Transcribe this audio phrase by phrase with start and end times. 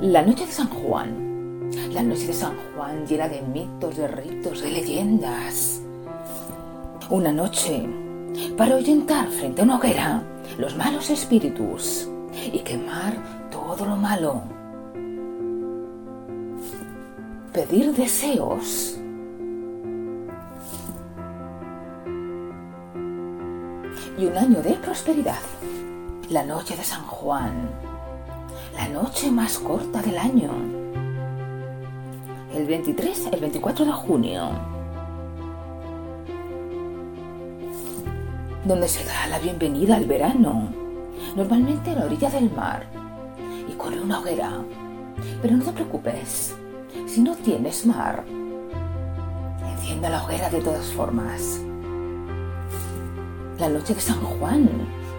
[0.00, 1.70] La noche de San Juan.
[1.92, 5.80] La noche de San Juan llena de mitos, de ritos, de leyendas.
[7.10, 7.84] Una noche
[8.56, 10.22] para ahuyentar frente a una hoguera
[10.56, 13.14] los malos espíritus y quemar
[13.50, 14.42] todo lo malo.
[17.52, 18.96] Pedir deseos.
[24.16, 25.42] Y un año de prosperidad.
[26.30, 27.87] La noche de San Juan.
[28.78, 30.52] La noche más corta del año.
[32.54, 34.50] El 23, el 24 de junio.
[38.64, 40.68] Donde se da la bienvenida al verano.
[41.34, 42.86] Normalmente a la orilla del mar.
[43.68, 44.52] Y con una hoguera.
[45.42, 46.54] Pero no te preocupes.
[47.06, 48.24] Si no tienes mar,
[49.72, 51.60] encienda la hoguera de todas formas.
[53.58, 54.68] La noche de San Juan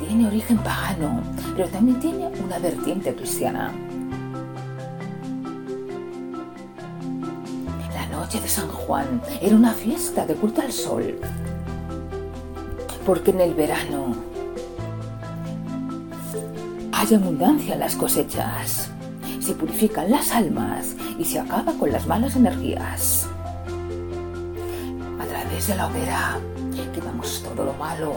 [0.00, 1.20] tiene origen pagano,
[1.54, 3.70] pero también tiene una vertiente cristiana.
[7.94, 11.18] La noche de San Juan era una fiesta de culto al sol,
[13.04, 14.14] porque en el verano
[16.92, 18.90] hay abundancia en las cosechas,
[19.40, 23.26] se purifican las almas y se acaba con las malas energías.
[25.20, 26.38] A través de la hoguera
[26.94, 28.14] quitamos todo lo malo,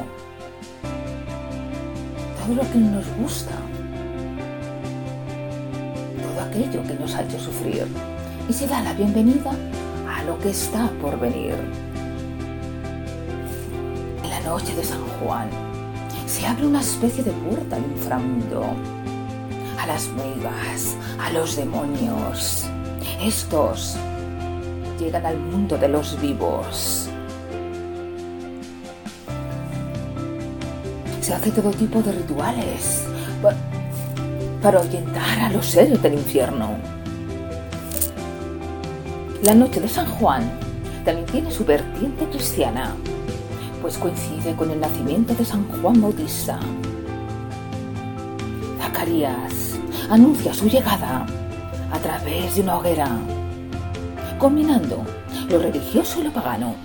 [2.46, 3.54] todo lo que no nos gusta,
[6.22, 7.88] todo aquello que nos ha hecho sufrir
[8.50, 9.52] y se da la bienvenida
[10.10, 11.56] a lo que está por venir.
[14.24, 15.48] En la noche de San Juan
[16.26, 18.66] se abre una especie de puerta al inframundo,
[19.80, 22.66] a las megas, a los demonios.
[23.22, 23.96] Estos
[25.00, 27.10] llegan al mundo de los vivos.
[31.24, 33.06] Se hace todo tipo de rituales
[33.42, 33.54] pa-
[34.62, 36.72] para ahuyentar a los seres del infierno.
[39.44, 40.44] La noche de San Juan
[41.06, 42.94] también tiene su vertiente cristiana,
[43.82, 46.60] pues coincide con el nacimiento de San Juan Bautista.
[48.82, 49.78] Zacarías
[50.10, 51.26] anuncia su llegada
[51.90, 53.08] a través de una hoguera,
[54.40, 55.04] combinando
[55.50, 56.76] lo religioso y lo pagano.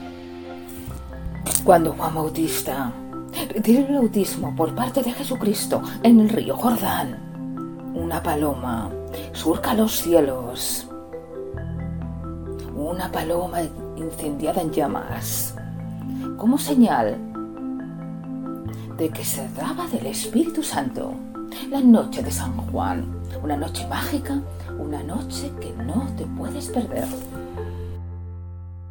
[1.65, 2.93] Cuando Juan Bautista
[3.49, 7.29] recibe el bautismo por parte de Jesucristo en el río Jordán,
[7.95, 8.91] una paloma
[9.33, 10.87] surca los cielos.
[12.75, 13.59] Una paloma
[13.97, 15.55] incendiada en llamas,
[16.37, 17.19] como señal
[18.97, 21.15] de que se trataba del Espíritu Santo.
[21.71, 23.05] La noche de San Juan,
[23.43, 24.41] una noche mágica,
[24.79, 27.07] una noche que no te puedes perder.